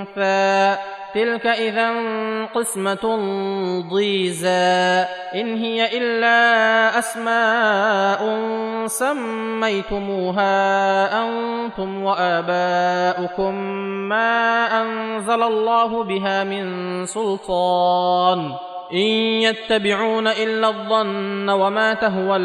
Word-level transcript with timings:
الانثى 0.00 0.80
تلك 1.14 1.46
اذا 1.46 1.90
قسمه 2.54 3.18
ضيزى 3.90 5.04
ان 5.34 5.56
هي 5.56 5.98
الا 5.98 6.98
اسماء 6.98 8.20
سميتموها 8.86 10.52
أنتم 11.24 12.02
واباؤكم 12.02 13.54
ما 14.08 14.66
انزل 14.82 15.42
الله 15.42 16.04
بها 16.04 16.44
من 16.44 17.06
سلطان 17.06 18.52
ان 18.92 19.08
يتبعون 19.42 20.26
الا 20.26 20.68
الظن 20.68 21.50
وما 21.50 21.94
تهوى 21.94 22.36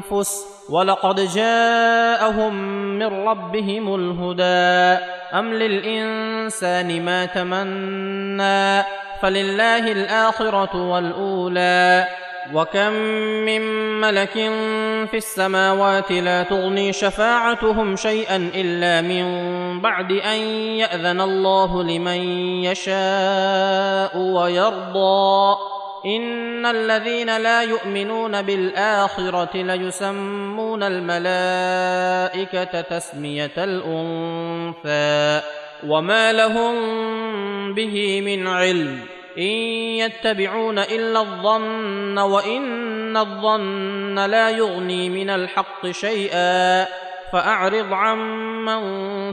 الانفس 0.00 0.46
ولقد 0.70 1.20
جاءهم 1.20 2.54
من 2.98 3.28
ربهم 3.28 3.94
الهدى. 3.94 5.04
أم 5.34 5.54
للإنسان 5.54 7.04
ما 7.04 7.26
تمنى 7.26 8.84
فلله 9.22 9.92
الآخرة 9.92 10.90
والأولى. 10.90 12.06
وكم 12.54 12.92
من 13.44 13.60
ملك 14.00 14.32
في 15.10 15.16
السماوات 15.16 16.12
لا 16.12 16.42
تغني 16.42 16.92
شفاعتهم 16.92 17.96
شيئا 17.96 18.50
إلا 18.54 19.00
من 19.00 19.24
بعد 19.80 20.12
أن 20.12 20.38
يأذن 20.80 21.20
الله 21.20 21.82
لمن 21.82 22.20
يشاء 22.64 24.18
ويرضى. 24.18 25.56
ان 26.06 26.66
الذين 26.66 27.36
لا 27.36 27.62
يؤمنون 27.62 28.42
بالاخره 28.42 29.50
ليسمون 29.54 30.82
الملائكه 30.82 32.80
تسميه 32.80 33.52
الانثى 33.58 35.46
وما 35.86 36.32
لهم 36.32 36.74
به 37.74 38.20
من 38.20 38.48
علم 38.48 39.00
ان 39.38 39.42
يتبعون 40.02 40.78
الا 40.78 41.20
الظن 41.20 42.18
وان 42.18 43.16
الظن 43.16 44.18
لا 44.18 44.50
يغني 44.50 45.10
من 45.10 45.30
الحق 45.30 45.90
شيئا 45.90 46.86
فاعرض 47.32 47.92
عمن 47.92 48.82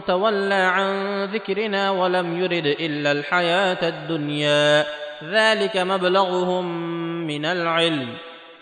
تولى 0.06 0.54
عن 0.54 1.24
ذكرنا 1.26 1.92
ولم 1.92 2.44
يرد 2.44 2.66
الا 2.66 3.12
الحياة 3.12 3.90
الدنيا 3.90 4.86
ذلك 5.24 5.78
مبلغهم 5.78 6.66
من 7.28 7.46
العلم. 7.46 8.08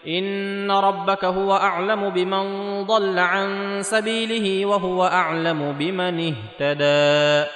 إن 0.07 0.71
ربك 0.71 1.25
هو 1.25 1.53
أعلم 1.53 2.09
بمن 2.09 2.45
ضل 2.83 3.19
عن 3.19 3.79
سبيله 3.81 4.65
وهو 4.65 5.05
أعلم 5.05 5.71
بمن 5.79 6.33
اهتدى. 6.33 7.49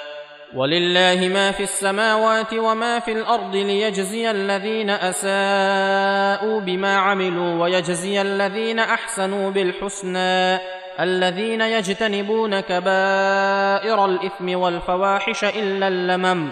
ولله 0.55 1.29
ما 1.33 1.51
في 1.51 1.63
السماوات 1.63 2.53
وما 2.53 2.99
في 2.99 3.11
الأرض 3.11 3.55
ليجزي 3.55 4.31
الذين 4.31 4.89
أساءوا 4.89 6.59
بما 6.59 6.97
عملوا 6.97 7.63
ويجزي 7.63 8.21
الذين 8.21 8.79
أحسنوا 8.79 9.51
بالحسنى. 9.51 10.59
الذين 10.99 11.61
يجتنبون 11.61 12.59
كبائر 12.59 14.05
الإثم 14.05 14.59
والفواحش 14.59 15.43
إلا 15.43 15.87
اللمم. 15.87 16.51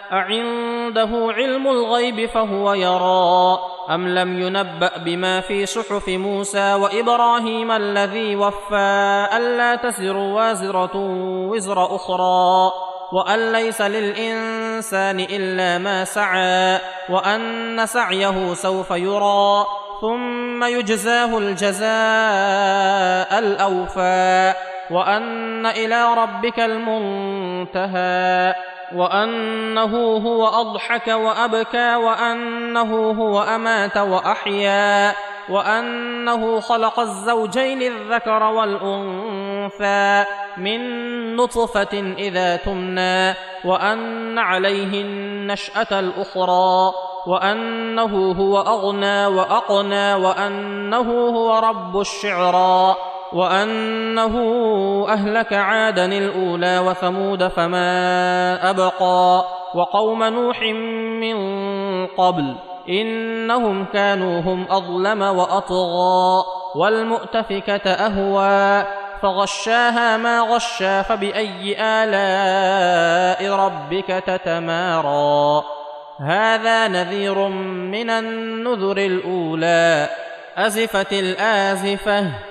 أعنده 0.11 1.33
علم 1.37 1.67
الغيب 1.67 2.25
فهو 2.29 2.73
يرى 2.73 3.59
أم 3.89 4.07
لم 4.07 4.39
ينبأ 4.41 4.97
بما 4.97 5.41
في 5.41 5.65
صحف 5.65 6.09
موسى 6.09 6.73
وإبراهيم 6.73 7.71
الذي 7.71 8.35
وفى 8.35 9.27
ألا 9.37 9.75
تزر 9.75 10.17
وازرة 10.17 10.91
وزر 11.49 11.95
أخرى 11.95 12.71
وأن 13.11 13.51
ليس 13.51 13.81
للإنسان 13.81 15.19
إلا 15.19 15.77
ما 15.77 16.03
سعى 16.03 16.79
وأن 17.09 17.85
سعيه 17.85 18.53
سوف 18.53 18.91
يرى 18.91 19.65
ثم 20.01 20.63
يجزاه 20.63 21.37
الجزاء 21.37 21.89
الأوفى 23.39 24.53
وأن 24.91 25.65
إلى 25.65 26.13
ربك 26.13 26.59
المنتهى 26.59 28.53
وأنه 28.95 30.17
هو 30.17 30.47
أضحك 30.47 31.07
وأبكى 31.07 31.95
وأنه 31.95 33.11
هو 33.11 33.41
أمات 33.41 33.97
وأحيا 33.97 35.15
وأنه 35.49 36.59
خلق 36.59 36.99
الزوجين 36.99 37.81
الذكر 37.81 38.43
والأنثى 38.43 40.25
من 40.57 40.81
نطفة 41.35 42.13
إذا 42.17 42.55
تمنى 42.55 43.33
وأن 43.65 44.37
عليه 44.37 45.01
النشأة 45.01 45.99
الأخرى 45.99 46.93
وأنه 47.27 48.31
هو 48.31 48.61
أغنى 48.61 49.25
وأقنى 49.25 50.13
وأنه 50.13 51.29
هو 51.29 51.59
رب 51.59 51.99
الشعرى 51.99 52.95
وأنه 53.33 54.35
أهلك 55.09 55.53
عادا 55.53 56.05
الأولى 56.05 56.79
وثمود 56.79 57.47
فما 57.47 58.69
أبقى 58.69 59.45
وقوم 59.75 60.23
نوح 60.23 60.61
من 61.21 61.37
قبل 62.07 62.55
إنهم 62.89 63.85
كانوا 63.85 64.41
هم 64.41 64.65
أظلم 64.69 65.21
وأطغى 65.21 66.43
والمؤتفكة 66.75 67.91
أهوى 67.91 68.85
فغشاها 69.21 70.17
ما 70.17 70.41
غشى 70.41 71.03
فبأي 71.03 71.75
آلاء 71.79 73.51
ربك 73.55 74.07
تتمارى 74.07 75.63
هذا 76.19 76.87
نذير 76.87 77.47
من 77.47 78.09
النذر 78.09 78.97
الأولى 78.97 80.09
أزفت 80.57 81.13
الآزفة 81.13 82.50